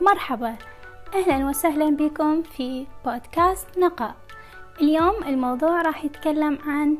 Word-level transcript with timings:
مرحبا. 0.00 0.56
أهلا 1.14 1.48
وسهلا 1.48 1.96
بكم 1.96 2.42
في 2.42 2.86
بودكاست 3.04 3.78
نقاء. 3.78 4.14
اليوم 4.80 5.24
الموضوع 5.24 5.82
راح 5.82 6.04
يتكلم 6.04 6.58
عن 6.66 6.96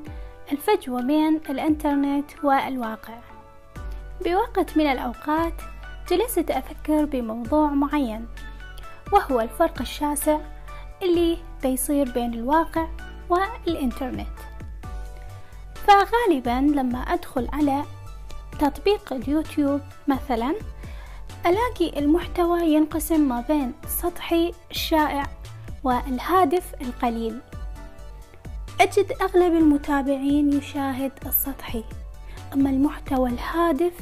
الفجوة 0.52 1.02
بين 1.02 1.40
الإنترنت 1.50 2.30
والواقع. 2.42 3.18
بوقت 4.24 4.76
من 4.76 4.86
الأوقات 4.86 5.52
جلست 6.10 6.50
أفكر 6.50 7.04
بموضوع 7.04 7.66
معين 7.70 8.28
وهو 9.12 9.40
الفرق 9.40 9.80
الشاسع 9.80 10.38
اللي 11.02 11.38
بيصير 11.62 12.10
بين 12.10 12.34
الواقع 12.34 12.86
والإنترنت. 13.30 14.36
فغالبا 15.74 16.80
لما 16.80 16.98
أدخل 16.98 17.48
على 17.52 17.84
تطبيق 18.58 19.12
اليوتيوب 19.12 19.80
مثلا 20.08 20.54
ألاقي 21.46 21.98
المحتوى 21.98 22.60
ينقسم 22.74 23.28
ما 23.28 23.44
بين 23.48 23.72
السطحي 23.84 24.52
الشائع 24.70 25.26
والهادف 25.84 26.74
القليل. 26.80 27.40
أجد 28.80 29.12
أغلب 29.22 29.54
المتابعين 29.54 30.52
يشاهد 30.52 31.12
السطحي 31.26 31.84
أما 32.54 32.70
المحتوى 32.70 33.30
الهادف 33.30 33.92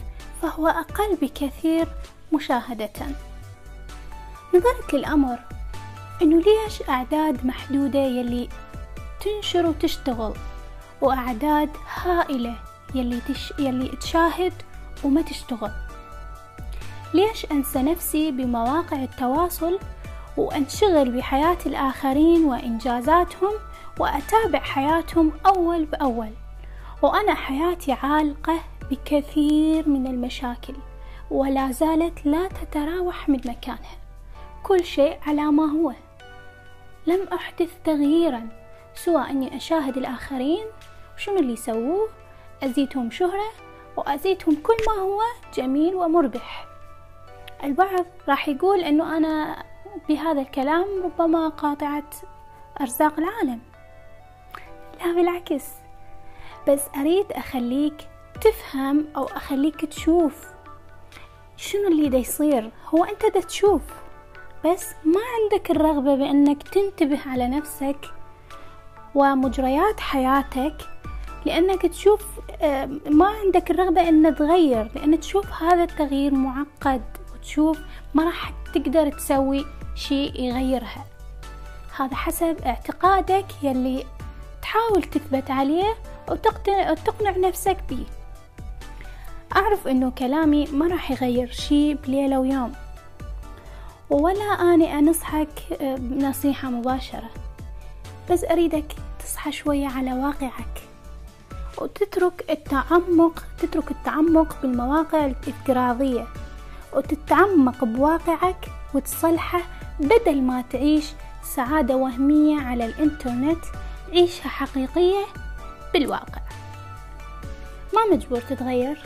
فهو 0.42 0.66
أقل 0.66 1.16
بكثير 1.22 1.88
مشاهدة. 2.32 2.90
نظرت 4.54 4.94
للأمر 4.94 5.38
إنه 6.22 6.36
ليش 6.36 6.88
أعداد 6.88 7.46
محدودة 7.46 7.98
يلي 7.98 8.48
تنشر 9.20 9.66
وتشتغل 9.66 10.34
وأعداد 11.00 11.70
هائلة 11.94 12.56
يلي, 12.94 13.20
تش... 13.20 13.52
يلي 13.58 13.88
تشاهد 13.88 14.52
وما 15.04 15.22
تشتغل؟ 15.22 15.72
ليش 17.14 17.46
أنسى 17.52 17.82
نفسي 17.82 18.30
بمواقع 18.30 19.02
التواصل 19.02 19.78
وأنشغل 20.36 21.10
بحياة 21.10 21.58
الآخرين 21.66 22.44
وإنجازاتهم 22.44 23.52
وأتابع 23.98 24.58
حياتهم 24.58 25.32
أول 25.46 25.84
بأول؟ 25.84 26.30
وأنا 27.02 27.34
حياتي 27.34 27.92
عالقة 27.92 28.60
بكثير 28.90 29.88
من 29.88 30.06
المشاكل 30.06 30.74
ولا 31.30 31.72
زالت 31.72 32.26
لا 32.26 32.48
تتراوح 32.48 33.28
من 33.28 33.36
مكانها. 33.38 33.96
كل 34.62 34.84
شيء 34.84 35.18
على 35.26 35.42
ما 35.42 35.64
هو. 35.64 35.92
لم 37.06 37.28
أحدث 37.32 37.70
تغييرا 37.84 38.48
سوى 38.94 39.30
أني 39.30 39.56
أشاهد 39.56 39.96
الآخرين 39.96 40.64
وشنو 41.16 41.36
اللي 41.36 41.52
يسووه؟ 41.52 42.08
أزيدهم 42.62 43.10
شهرة 43.10 43.50
وأزيدهم 43.96 44.56
كل 44.62 44.76
ما 44.86 45.02
هو 45.02 45.20
جميل 45.54 45.94
ومربح. 45.94 46.73
البعض 47.64 48.06
راح 48.28 48.48
يقول 48.48 48.80
أنه 48.80 49.16
أنا 49.16 49.64
بهذا 50.08 50.40
الكلام 50.40 50.86
ربما 51.04 51.48
قاطعة 51.48 52.10
أرزاق 52.80 53.18
العالم. 53.18 53.60
لا 55.00 55.12
بالعكس. 55.14 55.64
بس 56.68 56.80
أريد 56.96 57.32
أخليك 57.32 58.08
تفهم 58.40 59.06
أو 59.16 59.24
أخليك 59.24 59.84
تشوف 59.84 60.46
شنو 61.56 61.88
اللي 61.88 62.08
دا 62.08 62.18
يصير. 62.18 62.70
هو 62.94 63.04
أنت 63.04 63.34
دا 63.34 63.40
تشوف 63.40 63.82
بس 64.64 64.94
ما 65.04 65.20
عندك 65.42 65.70
الرغبة 65.70 66.14
بأنك 66.14 66.62
تنتبه 66.62 67.20
على 67.26 67.48
نفسك 67.48 67.96
ومجريات 69.14 70.00
حياتك 70.00 70.76
لأنك 71.46 71.86
تشوف 71.86 72.26
ما 73.06 73.26
عندك 73.26 73.70
الرغبة 73.70 74.08
أن 74.08 74.34
تغير 74.34 74.90
لأن 74.94 75.20
تشوف 75.20 75.62
هذا 75.62 75.82
التغيير 75.82 76.34
معقد. 76.34 77.02
وتشوف 77.44 77.78
ما 78.14 78.24
راح 78.24 78.52
تقدر 78.74 79.12
تسوي 79.12 79.66
شيء 79.94 80.40
يغيرها. 80.40 81.04
هذا 81.96 82.14
حسب 82.14 82.56
اعتقادك 82.66 83.46
يلي 83.62 84.04
تحاول 84.62 85.02
تثبت 85.02 85.50
عليه 85.50 85.94
وتقنع, 86.28 87.36
نفسك 87.36 87.76
به 87.90 88.06
أعرف 89.56 89.88
أنه 89.88 90.10
كلامي 90.10 90.66
ما 90.66 90.86
راح 90.86 91.10
يغير 91.10 91.50
شي 91.52 91.94
بليلة 91.94 92.40
ويوم 92.40 92.72
ولا 94.10 94.44
أني 94.44 94.98
أنصحك 94.98 95.62
بنصيحة 95.80 96.70
مباشرة 96.70 97.30
بس 98.30 98.44
أريدك 98.44 98.96
تصحى 99.18 99.52
شوية 99.52 99.88
على 99.88 100.12
واقعك 100.12 100.82
وتترك 101.78 102.44
التعمق 102.50 103.44
تترك 103.58 103.90
التعمق 103.90 104.56
بالمواقع 104.62 105.26
الافتراضية. 105.26 106.26
وتتعمق 106.94 107.84
بواقعك 107.84 108.68
وتصلحه 108.94 109.60
بدل 110.00 110.42
ما 110.42 110.64
تعيش 110.70 111.12
سعادة 111.42 111.96
وهمية 111.96 112.60
على 112.60 112.86
الإنترنت 112.86 113.64
عيشها 114.12 114.48
حقيقية 114.48 115.24
بالواقع. 115.92 116.40
ما 117.94 118.16
مجبور 118.16 118.40
تتغير 118.40 118.98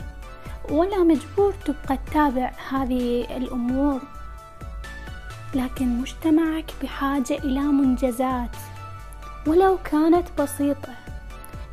ولا 0.69 1.03
مجبور 1.03 1.53
تبقى 1.65 1.97
تتابع 2.05 2.51
هذه 2.71 3.37
الأمور 3.37 4.01
لكن 5.55 6.01
مجتمعك 6.01 6.71
بحاجة 6.83 7.37
إلى 7.37 7.59
منجزات. 7.59 8.55
ولو 9.47 9.77
كانت 9.83 10.41
بسيطة 10.41 10.93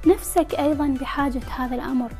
نفسك 0.06 0.54
أيضا 0.54 0.86
بحاجة 1.00 1.42
هذا 1.56 1.74
الأمر. 1.74 2.10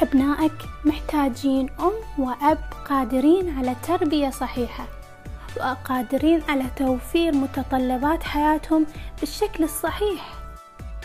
أبنائك 0.00 0.52
محتاجين 0.84 1.70
أم 1.80 1.92
وأب 2.18 2.58
قادرين 2.88 3.58
على 3.58 3.76
تربية 3.82 4.30
صحيحة 4.30 4.86
وقادرين 5.56 6.42
على 6.48 6.64
توفير 6.76 7.34
متطلبات 7.34 8.22
حياتهم 8.22 8.86
بالشكل 9.20 9.64
الصحيح. 9.64 10.34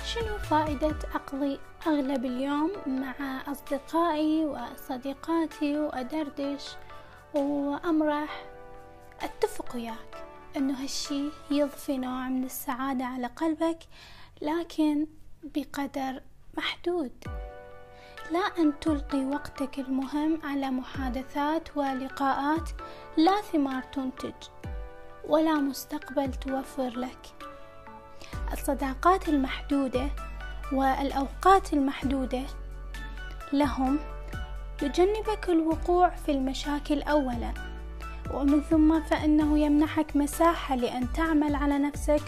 شنو 0.06 0.38
فائدة 0.38 0.96
أقضي 1.16 1.59
أغلب 1.88 2.25
اليوم 2.25 2.72
مع 2.88 3.42
أصدقائي 3.52 4.46
وصديقاتي 4.46 5.78
وأدردش؟ 5.78 6.66
وأمرح 7.34 8.46
أتفق 9.22 9.75
وياك 9.75 10.25
أنه 10.58 10.84
هالشي 10.84 11.24
يضفي 11.52 11.98
نوع 11.98 12.30
من 12.30 12.44
السعادة 12.44 13.06
على 13.06 13.28
قلبك 13.28 13.80
لكن 14.42 15.08
بقدر 15.44 16.22
محدود. 16.58 17.12
لا 18.32 18.40
أن 18.40 18.80
تلقي 18.82 19.26
وقتك 19.26 19.80
المهم 19.80 20.40
على 20.44 20.70
محادثات 20.72 21.78
ولقاءات 21.78 22.70
لا 23.18 23.42
ثمار 23.42 23.84
تنتج 23.84 24.34
ولا 25.28 25.54
مستقبل 25.54 26.34
توفر 26.34 26.90
لك. 26.90 27.28
الصداقات 28.54 29.30
المحدودة 29.30 30.10
والأوقات 30.74 31.74
المحدودة 31.74 32.44
لهم 33.54 34.00
يجنبك 34.82 35.50
الوقوع 35.50 36.10
في 36.10 36.32
المشاكل 36.32 37.02
أولا 37.02 37.54
ومن 38.34 38.62
ثم 38.62 39.02
فإنه 39.02 39.60
يمنحك 39.60 40.16
مساحة 40.16 40.76
لأن 40.76 41.14
تعمل 41.14 41.56
على 41.56 41.78
نفسك 41.78 42.22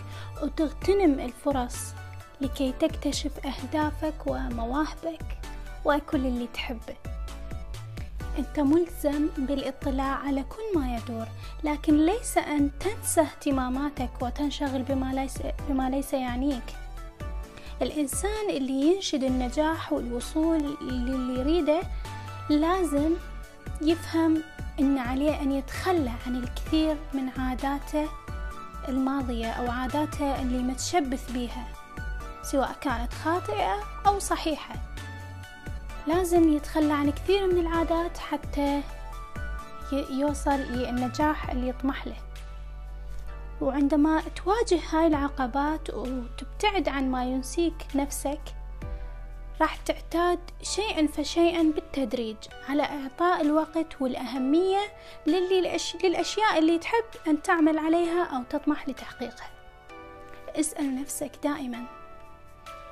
وتغتنم 0.43 1.19
الفرص 1.19 1.93
لكي 2.41 2.71
تكتشف 2.71 3.45
أهدافك 3.45 4.27
ومواهبك. 4.27 5.38
وكل 5.85 6.25
اللي 6.25 6.47
تحبه 6.53 6.95
أنت 8.37 8.59
ملزم 8.59 9.27
بالاطلاع 9.37 10.15
على 10.15 10.43
كل 10.43 10.79
ما 10.79 10.95
يدور 10.95 11.27
لكن 11.63 12.05
ليس 12.05 12.37
أن 12.37 12.71
تنسى 12.79 13.21
اهتماماتك 13.21 14.09
وتنشغل 14.21 14.83
بما 14.83 15.13
ليس, 15.13 15.37
بما 15.69 15.89
ليس 15.89 16.13
يعنيك. 16.13 16.63
الإنسان 17.81 18.49
اللي 18.49 18.73
ينشد 18.73 19.23
النجاح 19.23 19.93
والوصول 19.93 20.77
للي 20.81 21.39
يريده 21.39 21.81
لازم 22.49 23.13
يفهم 23.81 24.43
أن 24.79 24.97
عليه 24.97 25.41
أن 25.41 25.51
يتخلى 25.51 26.11
عن 26.27 26.35
الكثير 26.35 26.97
من 27.13 27.29
عاداته 27.37 28.07
الماضية 28.87 29.51
أو 29.51 29.71
عاداته 29.71 30.41
اللي 30.41 30.57
متشبث 30.63 31.31
بيها 31.31 31.67
سواء 32.43 32.75
كانت 32.81 33.13
خاطئة 33.13 33.75
أو 34.07 34.19
صحيحة. 34.19 34.75
لازم 36.09 36.49
يتخلى 36.49 36.93
عن 36.93 37.11
كثير 37.11 37.47
من 37.47 37.59
العادات 37.59 38.17
حتى 38.17 38.81
يوصل 40.09 40.59
للنجاح 40.59 41.49
اللي 41.49 41.69
يطمح 41.69 42.07
له. 42.07 42.15
وعندما 43.61 44.21
تواجه 44.35 44.79
هاي 44.89 45.07
العقبات 45.07 45.89
وتبتعد 45.89 46.89
عن 46.89 47.11
ما 47.11 47.23
ينسيك 47.25 47.73
نفسك 47.95 48.41
راح 49.61 49.75
تعتاد 49.75 50.39
شيئا 50.61 51.07
فشيئا 51.07 51.63
بالتدريج 51.63 52.37
على 52.69 52.83
إعطاء 52.83 53.41
الوقت 53.41 54.01
والأهمية 54.01 54.79
للأشياء 56.03 56.59
اللي 56.59 56.79
تحب 56.79 57.05
أن 57.27 57.41
تعمل 57.41 57.77
عليها 57.77 58.23
أو 58.23 58.43
تطمح 58.43 58.89
لتحقيقها. 58.89 59.49
اسأل 60.55 61.01
نفسك 61.01 61.31
دائما 61.43 61.83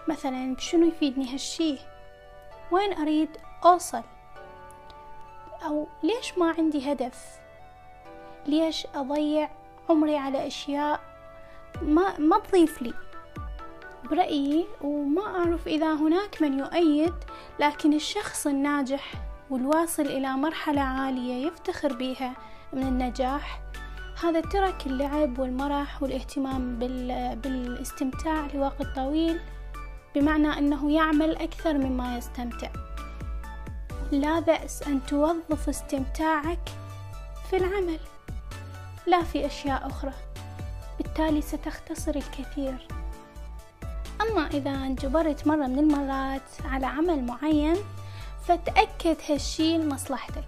مثلا 0.07 0.55
شنو 0.59 0.87
يفيدني 0.87 1.33
هالشي؟ 1.33 1.77
وين 2.71 2.93
أريد 2.93 3.29
أوصل؟ 3.65 4.03
أو 5.65 5.87
ليش 6.03 6.37
ما 6.37 6.55
عندي 6.57 6.91
هدف؟ 6.91 7.39
ليش 8.45 8.87
أضيع 8.95 9.49
عمري 9.89 10.17
على 10.17 10.47
أشياء 10.47 10.99
ما, 11.81 12.19
ما 12.19 12.39
تضيف 12.39 12.81
لي؟ 12.81 12.93
برأيي 14.09 14.65
وما 14.81 15.21
أعرف 15.21 15.67
إذا 15.67 15.93
هناك 15.93 16.41
من 16.41 16.59
يؤيد 16.59 17.13
لكن 17.59 17.93
الشخص 17.93 18.47
الناجح 18.47 19.13
والواصل 19.49 20.05
إلى 20.05 20.29
مرحلة 20.29 20.81
عالية 20.81 21.47
يفتخر 21.47 21.93
بها 21.93 22.33
من 22.73 22.83
النجاح. 22.83 23.61
هذا 24.23 24.41
ترك 24.41 24.87
اللعب 24.87 25.39
والمرح 25.39 26.03
والاهتمام 26.03 26.79
بالاستمتاع 27.35 28.47
لوقت 28.53 28.95
طويل. 28.95 29.39
بمعنى 30.15 30.57
أنه 30.57 30.91
يعمل 30.91 31.35
أكثر 31.35 31.73
مما 31.73 32.17
يستمتع. 32.17 32.69
لا 34.11 34.39
بأس 34.39 34.83
أن 34.83 35.05
توظف 35.05 35.69
استمتاعك 35.69 36.69
في 37.49 37.57
العمل 37.57 37.99
لا 39.07 39.23
في 39.23 39.45
أشياء 39.45 39.87
أخرى. 39.87 40.13
بالتالي 40.97 41.41
ستختصر 41.41 42.15
الكثير. 42.15 42.87
أما 44.21 44.47
إذا 44.47 44.71
انجبرت 44.71 45.47
مرة 45.47 45.67
من 45.67 45.79
المرات 45.79 46.41
على 46.65 46.85
عمل 46.85 47.25
معين 47.25 47.75
فتأكد 48.47 49.17
هالشي 49.29 49.77
لمصلحتك. 49.77 50.47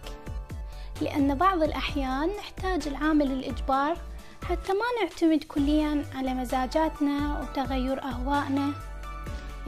لأن 1.01 1.35
بعض 1.35 1.63
الأحيان 1.63 2.29
نحتاج 2.39 2.87
العامل 2.87 3.31
الإجبار 3.31 3.97
حتى 4.43 4.73
ما 4.73 5.03
نعتمد 5.03 5.43
كليا 5.43 6.05
على 6.15 6.33
مزاجاتنا 6.33 7.41
وتغير 7.41 8.03
أهوائنا. 8.03 8.71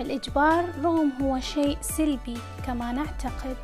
الإجبار 0.02 0.66
رغم 0.84 1.12
هو 1.22 1.40
شيء 1.40 1.78
سلبي 1.82 2.38
كما 2.66 2.92
نعتقد 2.92 3.58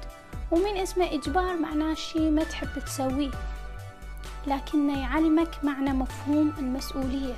ومن 0.51 0.77
اسمه 0.77 1.05
إجبار 1.05 1.57
معناه 1.57 1.93
شي 1.93 2.29
ما 2.29 2.43
تحب 2.43 2.79
تسويه 2.85 3.31
لكنه 4.47 5.01
يعلمك 5.01 5.63
معنى 5.63 5.93
مفهوم 5.93 6.53
المسؤولية 6.57 7.35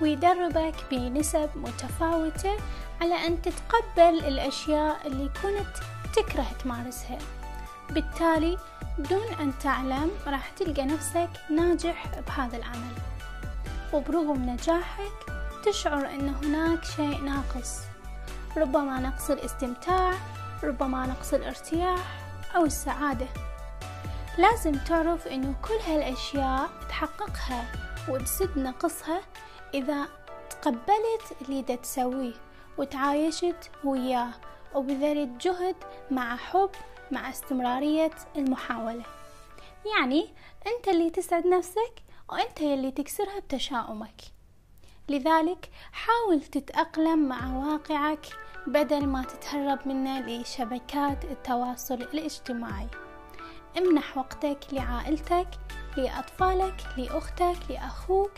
ويدربك 0.00 0.74
بنسب 0.90 1.50
متفاوتة 1.56 2.56
على 3.00 3.26
أن 3.26 3.42
تتقبل 3.42 4.18
الأشياء 4.18 5.06
اللي 5.06 5.30
كنت 5.42 5.76
تكره 6.16 6.46
تمارسها. 6.64 7.18
بالتالي 7.90 8.58
دون 8.98 9.26
أن 9.40 9.52
تعلم 9.62 10.10
راح 10.26 10.50
تلقى 10.50 10.84
نفسك 10.84 11.30
ناجح 11.50 12.06
بهذا 12.26 12.56
العمل 12.56 12.94
وبرغم 13.92 14.50
نجاحك 14.50 15.32
تشعر 15.66 16.06
أن 16.14 16.34
هناك 16.42 16.84
شيء 16.84 17.20
ناقص. 17.20 17.93
ربما 18.56 19.00
نقص 19.00 19.30
الاستمتاع 19.30 20.12
ربما 20.62 21.06
نقص 21.06 21.34
الارتياح 21.34 22.20
أو 22.56 22.64
السعادة. 22.64 23.26
لازم 24.38 24.72
تعرف 24.72 25.26
أنه 25.26 25.54
كل 25.62 25.92
هالأشياء 25.92 26.70
تحققها 26.88 27.64
وتسد 28.08 28.58
نقصها 28.58 29.20
إذا 29.74 30.08
تقبلت 30.50 31.36
اللي 31.42 31.62
دا 31.62 31.74
تسويه 31.74 32.34
وتعايشت 32.78 33.70
وياه 33.84 34.30
وبذلت 34.74 35.46
جهد 35.46 35.76
مع 36.10 36.36
حب 36.36 36.70
مع 37.10 37.30
استمرارية 37.30 38.10
المحاولة. 38.36 39.04
يعني 39.96 40.34
أنت 40.66 40.88
اللي 40.88 41.10
تسعد 41.10 41.46
نفسك 41.46 42.02
وأنت 42.28 42.60
اللي 42.60 42.90
تكسرها 42.90 43.38
بتشاؤمك. 43.40 44.20
لذلك 45.08 45.70
حاول 45.92 46.40
تتأقلم 46.40 47.28
مع 47.28 47.56
واقعك 47.56 48.26
بدل 48.66 49.06
ما 49.06 49.22
تتهرب 49.22 49.78
منه 49.86 50.20
لشبكات 50.20 51.24
التواصل 51.24 51.94
الاجتماعي. 51.94 52.86
امنح 53.78 54.18
وقتك 54.18 54.58
لعائلتك 54.72 55.48
لأطفالك 55.96 56.74
لأختك 56.96 57.56
لأخوك 57.70 58.32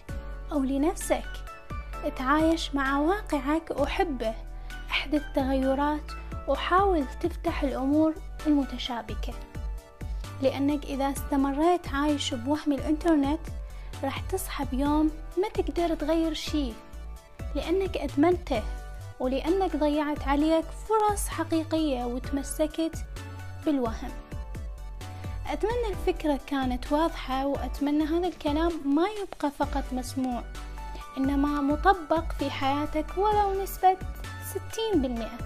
أو 0.52 0.62
لنفسك. 0.62 1.30
تعايش 2.16 2.74
مع 2.74 2.98
واقعك 2.98 3.70
وحبه. 3.80 4.34
احدث 4.90 5.22
تغيرات 5.34 6.12
وحاول 6.48 7.04
تفتح 7.20 7.62
الأمور 7.62 8.14
المتشابكة. 8.46 9.34
لأنك 10.42 10.84
إذا 10.84 11.12
استمريت 11.12 11.88
عايش 11.88 12.34
بوهم 12.34 12.72
الإنترنت 12.72 13.40
راح 14.04 14.20
تصحى 14.20 14.64
بيوم 14.64 15.10
ما 15.38 15.48
تقدر 15.48 15.94
تغير 15.94 16.34
شي. 16.34 16.72
لأنك 17.54 17.96
أدمنته. 17.96 18.62
ولأنك 19.20 19.76
ضيعت 19.76 20.28
عليك 20.28 20.64
فرص 20.88 21.28
حقيقية 21.28 22.04
وتمسكت 22.04 22.96
بالوهم. 23.66 24.10
أتمنى 25.52 25.88
الفكرة 25.90 26.40
كانت 26.46 26.92
واضحة 26.92 27.46
وأتمنى 27.46 28.04
هذا 28.04 28.28
الكلام 28.28 28.72
ما 28.84 29.06
يبقى 29.22 29.50
فقط 29.58 29.84
مسموع 29.92 30.42
إنما 31.18 31.60
مطبق 31.60 32.32
في 32.38 32.50
حياتك 32.50 33.06
ولو 33.16 33.62
نسبة 33.62 33.96
ستين 34.50 35.02
بالمئة. 35.02 35.38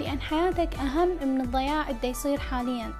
لأن 0.00 0.20
حياتك 0.20 0.74
أهم 0.74 1.08
من 1.08 1.40
الضياع 1.40 1.90
اللي 1.90 2.08
يصير 2.08 2.40
حاليا 2.40 2.92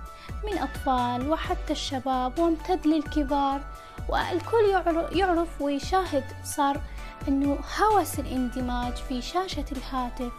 من 0.45 0.59
أطفال 0.59 1.31
وحتى 1.31 1.73
الشباب 1.73 2.39
وامتد 2.39 2.87
للكبار 2.87 3.61
والكل 4.09 4.83
يعرف 5.13 5.63
ويشاهد 5.63 6.25
صار 6.45 6.81
أنه 7.29 7.59
هوس 7.81 8.19
الاندماج 8.19 8.95
في 8.95 9.23
شاشة 9.23 9.65
الهاتف 9.73 10.33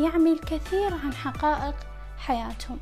يعمل 0.00 0.32
الكثير 0.32 0.94
عن 0.94 1.14
حقائق 1.14 1.74
حياتهم. 2.18 2.78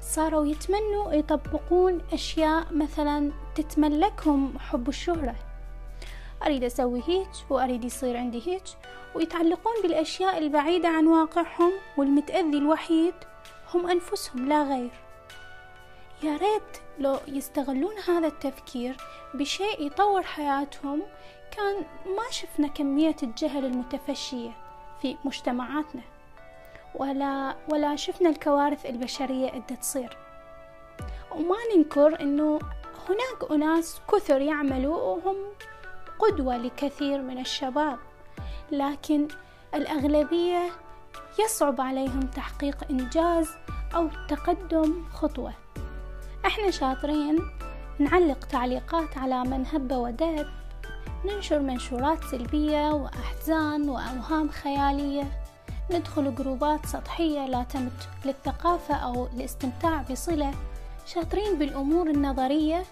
صاروا 0.00 0.46
يتمنوا 0.46 1.12
يطبقون 1.12 2.00
أشياء 2.12 2.66
مثلا 2.70 3.32
تتملكهم 3.54 4.58
حب 4.58 4.88
الشهرة. 4.88 5.34
أريد 6.42 6.64
أسوي 6.64 7.02
هيك 7.06 7.28
وأريد 7.50 7.84
يصير 7.84 8.16
عندي 8.16 8.42
هيك 8.46 8.64
ويتعلقون 9.14 9.74
بالأشياء 9.82 10.38
البعيدة 10.38 10.88
عن 10.88 11.06
واقعهم 11.06 11.72
والمتأذي 11.96 12.58
الوحيد 12.58 13.14
هم 13.74 13.90
أنفسهم 13.90 14.48
لا 14.48 14.62
غير. 14.62 14.90
يا 16.22 16.36
ريت 16.36 16.82
لو 16.98 17.18
يستغلون 17.28 17.94
هذا 18.08 18.26
التفكير 18.26 18.96
بشيء 19.34 19.86
يطور 19.86 20.22
حياتهم 20.22 21.02
كان 21.56 21.76
ما 22.16 22.30
شفنا 22.30 22.68
كمية 22.68 23.16
الجهل 23.22 23.64
المتفشية 23.64 24.50
في 25.02 25.16
مجتمعاتنا 25.24 26.02
ولا 26.94 27.54
ولا 27.68 27.96
شفنا 27.96 28.28
الكوارث 28.30 28.86
البشرية 28.86 29.48
اللي 29.48 29.76
تصير. 29.80 30.16
وما 31.32 31.56
ننكر 31.76 32.20
إنه 32.20 32.58
هناك 33.08 33.50
أناس 33.50 34.00
كثر 34.12 34.40
يعملوا 34.40 34.96
وهم 34.96 35.36
قدوة 36.18 36.56
لكثير 36.56 37.22
من 37.22 37.38
الشباب 37.38 37.98
لكن 38.72 39.28
الأغلبية 39.74 40.70
يصعب 41.44 41.80
عليهم 41.80 42.20
تحقيق 42.20 42.84
إنجاز 42.90 43.50
أو 43.94 44.08
تقدم 44.28 45.04
خطوة. 45.12 45.52
إحنا 46.46 46.70
شاطرين 46.70 47.38
نعلق 47.98 48.44
تعليقات 48.44 49.18
على 49.18 49.42
من 49.42 49.66
هب 49.66 49.92
ودب 49.92 50.46
ننشر 51.24 51.58
منشورات 51.58 52.24
سلبية 52.24 52.90
وأحزان 52.90 53.88
وأوهام 53.88 54.48
خيالية. 54.50 55.40
ندخل 55.90 56.34
جروبات 56.34 56.86
سطحية 56.86 57.46
لا 57.46 57.62
تمت 57.62 58.08
للثقافة 58.24 58.94
أو 58.94 59.26
الاستمتاع 59.26 60.02
بصلة. 60.10 60.54
شاطرين 61.06 61.58
بالأمور 61.58 62.10
النظرية. 62.10 62.84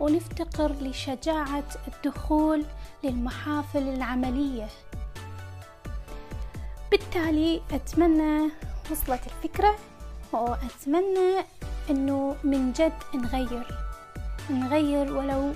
ونفتقر 0.00 0.72
لشجاعة 0.72 1.64
الدخول 1.88 2.64
للمحافل 3.04 3.88
العملية. 3.88 4.68
بالتالي 6.90 7.62
أتمنى 7.72 8.50
وصلت 8.90 9.20
الفكرة. 9.26 9.74
وأتمنى 10.32 11.44
أنه 11.90 12.36
من 12.44 12.72
جد 12.72 12.92
نغير. 13.14 13.66
نغير 14.50 15.16
ولو 15.16 15.52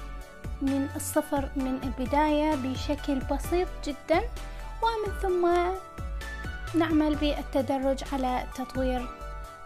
من 0.62 0.88
الصفر 0.96 1.48
من 1.56 1.80
البداية 1.82 2.54
بشكل 2.54 3.18
بسيط 3.18 3.68
جدا 3.84 4.20
ومن 4.82 5.12
ثم 5.22 5.48
نعمل 6.78 7.14
بالتدرج 7.14 8.04
على 8.12 8.44
تطوير 8.54 9.08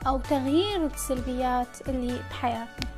أو 0.07 0.19
تغيير 0.19 0.87
السلبيات 0.87 1.89
اللي 1.89 2.21
بحياتنا. 2.31 2.94